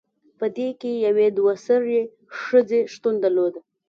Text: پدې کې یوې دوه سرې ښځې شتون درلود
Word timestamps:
پدې 0.37 0.67
کې 0.81 0.91
یوې 1.05 1.27
دوه 1.37 1.53
سرې 1.65 2.01
ښځې 2.39 2.79
شتون 2.93 3.15
درلود 3.23 3.53